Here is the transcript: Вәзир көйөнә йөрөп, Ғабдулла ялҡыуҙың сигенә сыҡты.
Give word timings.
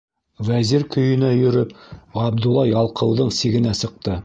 Вәзир 0.45 0.85
көйөнә 0.95 1.29
йөрөп, 1.41 1.75
Ғабдулла 2.21 2.65
ялҡыуҙың 2.73 3.33
сигенә 3.43 3.79
сыҡты. 3.85 4.19